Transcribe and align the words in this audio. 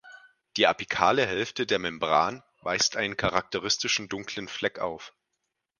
Die 0.57 0.65
apikale 0.65 1.27
Hälfte 1.27 1.67
der 1.67 1.77
Membran 1.77 2.41
weist 2.63 2.95
einen 2.97 3.17
charakteristischen 3.17 4.09
dunklen 4.09 4.47
Fleck 4.47 4.79
auf. 4.79 5.13